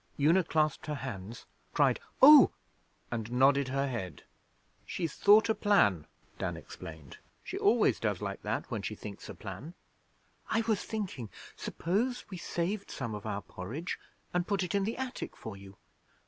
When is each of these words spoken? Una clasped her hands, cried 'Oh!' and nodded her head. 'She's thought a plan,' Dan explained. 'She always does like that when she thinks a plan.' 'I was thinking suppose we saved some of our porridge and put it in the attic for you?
Una 0.19 0.43
clasped 0.43 0.87
her 0.87 0.95
hands, 0.95 1.45
cried 1.75 1.99
'Oh!' 2.23 2.49
and 3.11 3.31
nodded 3.31 3.67
her 3.67 3.87
head. 3.87 4.23
'She's 4.83 5.13
thought 5.13 5.47
a 5.47 5.53
plan,' 5.53 6.07
Dan 6.39 6.57
explained. 6.57 7.19
'She 7.43 7.59
always 7.59 7.99
does 7.99 8.19
like 8.19 8.41
that 8.41 8.71
when 8.71 8.81
she 8.81 8.95
thinks 8.95 9.29
a 9.29 9.35
plan.' 9.35 9.75
'I 10.49 10.61
was 10.61 10.83
thinking 10.83 11.29
suppose 11.55 12.25
we 12.31 12.37
saved 12.37 12.89
some 12.89 13.13
of 13.13 13.27
our 13.27 13.43
porridge 13.43 13.99
and 14.33 14.47
put 14.47 14.63
it 14.63 14.73
in 14.73 14.85
the 14.85 14.97
attic 14.97 15.37
for 15.37 15.55
you? 15.55 15.77